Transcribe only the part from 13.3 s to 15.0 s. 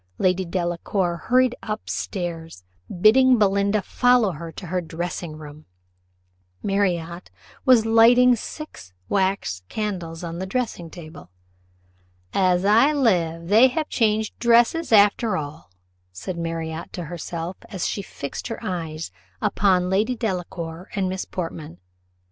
they have changed dresses